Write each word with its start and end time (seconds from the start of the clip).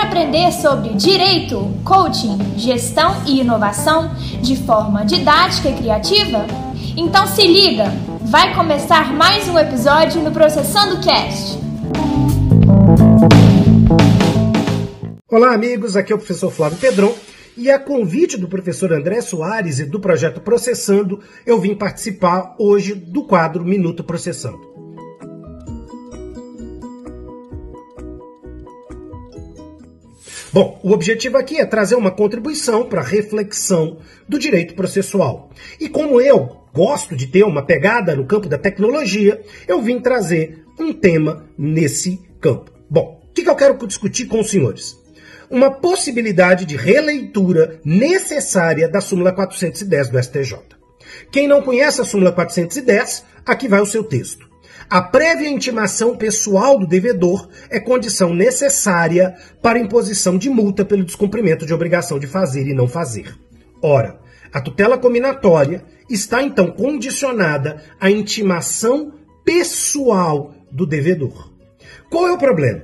aprender 0.00 0.50
sobre 0.50 0.94
direito, 0.94 1.70
coaching, 1.84 2.38
gestão 2.56 3.22
e 3.26 3.40
inovação 3.40 4.14
de 4.40 4.56
forma 4.56 5.04
didática 5.04 5.68
e 5.68 5.74
criativa? 5.74 6.46
Então 6.96 7.26
se 7.26 7.46
liga, 7.46 7.84
vai 8.22 8.54
começar 8.54 9.12
mais 9.12 9.46
um 9.48 9.58
episódio 9.58 10.22
no 10.22 10.32
Processando 10.32 11.00
Cast. 11.02 11.58
Olá, 15.28 15.54
amigos, 15.54 15.96
aqui 15.96 16.12
é 16.12 16.16
o 16.16 16.18
professor 16.18 16.50
Flávio 16.50 16.78
Pedron. 16.78 17.14
E 17.56 17.70
a 17.70 17.78
convite 17.78 18.38
do 18.38 18.48
professor 18.48 18.92
André 18.92 19.20
Soares 19.20 19.80
e 19.80 19.84
do 19.84 20.00
projeto 20.00 20.40
Processando, 20.40 21.20
eu 21.44 21.60
vim 21.60 21.74
participar 21.74 22.54
hoje 22.58 22.94
do 22.94 23.24
quadro 23.24 23.64
Minuto 23.64 24.02
Processando. 24.02 24.79
Bom, 30.52 30.80
o 30.82 30.90
objetivo 30.90 31.36
aqui 31.38 31.60
é 31.60 31.64
trazer 31.64 31.94
uma 31.94 32.10
contribuição 32.10 32.84
para 32.84 33.00
a 33.00 33.04
reflexão 33.04 33.98
do 34.28 34.36
direito 34.36 34.74
processual. 34.74 35.50
E 35.78 35.88
como 35.88 36.20
eu 36.20 36.66
gosto 36.74 37.14
de 37.14 37.28
ter 37.28 37.44
uma 37.44 37.64
pegada 37.64 38.16
no 38.16 38.26
campo 38.26 38.48
da 38.48 38.58
tecnologia, 38.58 39.40
eu 39.68 39.80
vim 39.80 40.00
trazer 40.00 40.64
um 40.76 40.92
tema 40.92 41.46
nesse 41.56 42.20
campo. 42.40 42.72
Bom, 42.90 43.20
o 43.30 43.32
que, 43.32 43.44
que 43.44 43.48
eu 43.48 43.54
quero 43.54 43.86
discutir 43.86 44.26
com 44.26 44.40
os 44.40 44.50
senhores? 44.50 44.98
Uma 45.48 45.70
possibilidade 45.70 46.64
de 46.64 46.76
releitura 46.76 47.80
necessária 47.84 48.88
da 48.88 49.00
súmula 49.00 49.32
410 49.32 50.10
do 50.10 50.20
STJ. 50.20 50.58
Quem 51.30 51.46
não 51.46 51.62
conhece 51.62 52.00
a 52.00 52.04
súmula 52.04 52.32
410, 52.32 53.24
aqui 53.46 53.68
vai 53.68 53.80
o 53.80 53.86
seu 53.86 54.02
texto. 54.02 54.49
A 54.90 55.00
prévia 55.00 55.48
intimação 55.48 56.16
pessoal 56.16 56.76
do 56.76 56.84
devedor 56.84 57.48
é 57.70 57.78
condição 57.78 58.34
necessária 58.34 59.36
para 59.62 59.78
imposição 59.78 60.36
de 60.36 60.50
multa 60.50 60.84
pelo 60.84 61.04
descumprimento 61.04 61.64
de 61.64 61.72
obrigação 61.72 62.18
de 62.18 62.26
fazer 62.26 62.66
e 62.66 62.74
não 62.74 62.88
fazer. 62.88 63.38
Ora, 63.80 64.18
a 64.52 64.60
tutela 64.60 64.98
combinatória 64.98 65.84
está 66.10 66.42
então 66.42 66.72
condicionada 66.72 67.80
à 68.00 68.10
intimação 68.10 69.12
pessoal 69.44 70.52
do 70.72 70.84
devedor. 70.84 71.52
Qual 72.10 72.26
é 72.26 72.32
o 72.32 72.38
problema? 72.38 72.82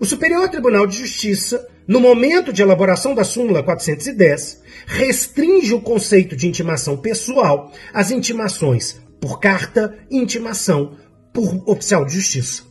O 0.00 0.06
Superior 0.06 0.48
Tribunal 0.48 0.86
de 0.86 0.96
Justiça, 0.96 1.68
no 1.86 2.00
momento 2.00 2.50
de 2.50 2.62
elaboração 2.62 3.14
da 3.14 3.24
súmula 3.24 3.62
410, 3.62 4.62
restringe 4.86 5.74
o 5.74 5.82
conceito 5.82 6.34
de 6.34 6.48
intimação 6.48 6.96
pessoal 6.96 7.70
às 7.92 8.10
intimações 8.10 9.02
por 9.20 9.38
carta 9.38 9.96
e 10.10 10.16
intimação 10.16 10.96
por 11.32 11.62
oficial 11.66 12.04
de 12.04 12.14
justiça. 12.14 12.62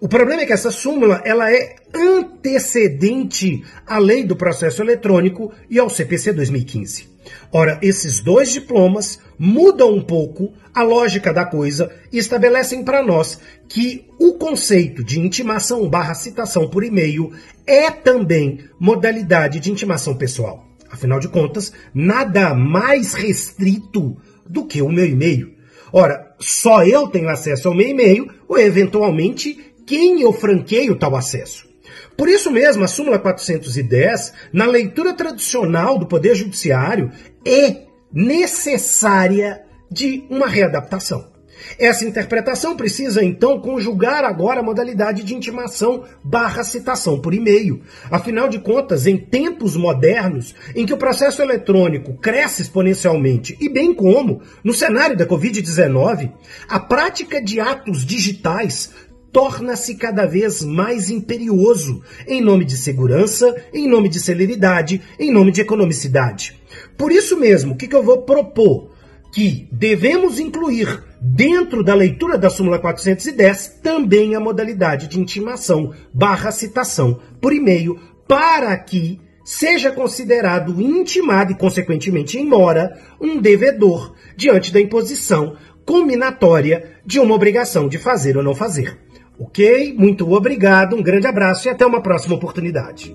O 0.00 0.08
problema 0.08 0.42
é 0.42 0.46
que 0.46 0.52
essa 0.52 0.70
súmula 0.70 1.22
ela 1.24 1.50
é 1.50 1.76
antecedente 1.94 3.64
à 3.86 3.98
lei 3.98 4.24
do 4.24 4.36
processo 4.36 4.82
eletrônico 4.82 5.52
e 5.70 5.78
ao 5.78 5.88
CPC 5.88 6.32
2015. 6.32 7.08
Ora, 7.52 7.78
esses 7.80 8.20
dois 8.20 8.52
diplomas 8.52 9.18
mudam 9.38 9.94
um 9.94 10.02
pouco 10.02 10.52
a 10.74 10.82
lógica 10.82 11.32
da 11.32 11.44
coisa 11.44 11.90
e 12.12 12.18
estabelecem 12.18 12.84
para 12.84 13.02
nós 13.02 13.38
que 13.68 14.06
o 14.18 14.34
conceito 14.34 15.02
de 15.02 15.20
intimação 15.20 15.88
barra 15.88 16.14
citação 16.14 16.68
por 16.68 16.84
e-mail 16.84 17.32
é 17.66 17.90
também 17.90 18.60
modalidade 18.78 19.60
de 19.60 19.70
intimação 19.70 20.16
pessoal. 20.16 20.68
Afinal 20.90 21.18
de 21.18 21.28
contas, 21.28 21.72
nada 21.94 22.54
mais 22.54 23.14
restrito 23.14 24.16
do 24.46 24.66
que 24.66 24.82
o 24.82 24.90
meu 24.90 25.06
e-mail. 25.06 25.54
Ora, 25.96 26.34
só 26.40 26.84
eu 26.84 27.06
tenho 27.06 27.28
acesso 27.28 27.68
ao 27.68 27.74
meu 27.74 27.86
e-mail 27.86 28.28
ou 28.48 28.58
eventualmente 28.58 29.72
quem 29.86 30.22
eu 30.22 30.32
franqueio 30.32 30.98
tal 30.98 31.14
acesso. 31.14 31.68
Por 32.16 32.28
isso 32.28 32.50
mesmo, 32.50 32.82
a 32.82 32.88
súmula 32.88 33.16
410, 33.16 34.32
na 34.52 34.66
leitura 34.66 35.12
tradicional 35.12 35.96
do 35.96 36.06
Poder 36.06 36.34
Judiciário, 36.34 37.12
é 37.46 37.84
necessária 38.12 39.62
de 39.88 40.24
uma 40.28 40.48
readaptação. 40.48 41.32
Essa 41.78 42.04
interpretação 42.04 42.76
precisa, 42.76 43.24
então, 43.24 43.60
conjugar 43.60 44.24
agora 44.24 44.60
a 44.60 44.62
modalidade 44.62 45.22
de 45.22 45.34
intimação 45.34 46.04
barra 46.22 46.64
citação 46.64 47.20
por 47.20 47.34
e-mail. 47.34 47.82
Afinal 48.10 48.48
de 48.48 48.58
contas, 48.58 49.06
em 49.06 49.16
tempos 49.16 49.76
modernos, 49.76 50.54
em 50.74 50.86
que 50.86 50.92
o 50.92 50.98
processo 50.98 51.42
eletrônico 51.42 52.14
cresce 52.14 52.62
exponencialmente, 52.62 53.56
e 53.60 53.68
bem 53.68 53.94
como 53.94 54.42
no 54.62 54.72
cenário 54.72 55.16
da 55.16 55.26
Covid-19, 55.26 56.32
a 56.68 56.78
prática 56.78 57.42
de 57.42 57.60
atos 57.60 58.04
digitais 58.04 58.90
torna-se 59.34 59.96
cada 59.96 60.26
vez 60.26 60.62
mais 60.62 61.10
imperioso, 61.10 62.02
em 62.24 62.40
nome 62.40 62.64
de 62.64 62.76
segurança, 62.76 63.52
em 63.72 63.88
nome 63.88 64.08
de 64.08 64.20
celeridade, 64.20 65.02
em 65.18 65.32
nome 65.32 65.50
de 65.50 65.60
economicidade. 65.60 66.56
Por 66.96 67.10
isso 67.10 67.36
mesmo, 67.36 67.74
o 67.74 67.76
que, 67.76 67.88
que 67.88 67.96
eu 67.96 68.02
vou 68.02 68.22
propor? 68.22 68.93
Que 69.34 69.68
devemos 69.72 70.38
incluir 70.38 71.02
dentro 71.20 71.82
da 71.82 71.92
leitura 71.92 72.38
da 72.38 72.48
súmula 72.48 72.78
410 72.78 73.80
também 73.82 74.36
a 74.36 74.40
modalidade 74.40 75.08
de 75.08 75.18
intimação 75.18 75.92
barra 76.12 76.52
citação 76.52 77.18
por 77.40 77.52
e-mail 77.52 77.98
para 78.28 78.76
que 78.76 79.20
seja 79.44 79.90
considerado 79.90 80.80
intimado 80.80 81.50
e, 81.50 81.56
consequentemente, 81.56 82.38
em 82.38 82.46
mora 82.46 82.96
um 83.20 83.40
devedor 83.40 84.14
diante 84.36 84.72
da 84.72 84.80
imposição 84.80 85.56
combinatória 85.84 86.92
de 87.04 87.18
uma 87.18 87.34
obrigação 87.34 87.88
de 87.88 87.98
fazer 87.98 88.36
ou 88.36 88.42
não 88.42 88.54
fazer. 88.54 88.96
Ok? 89.38 89.94
Muito 89.98 90.32
obrigado, 90.32 90.94
um 90.94 91.02
grande 91.02 91.26
abraço 91.26 91.66
e 91.66 91.70
até 91.70 91.84
uma 91.84 92.00
próxima 92.00 92.36
oportunidade. 92.36 93.14